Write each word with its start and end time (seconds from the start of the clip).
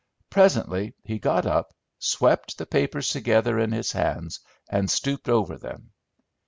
Presently 0.31 0.95
he 1.03 1.19
got 1.19 1.45
up, 1.45 1.75
swept 1.99 2.57
the 2.57 2.65
papers 2.65 3.11
together 3.11 3.59
in 3.59 3.71
his 3.71 3.91
hands, 3.91 4.39
and 4.67 4.89
stooped 4.89 5.29
over 5.29 5.59
them. 5.59 5.91